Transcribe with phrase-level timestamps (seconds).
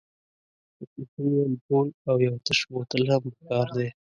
[0.77, 3.87] د پنسلین امپول او یو تش بوتل هم پکار دی.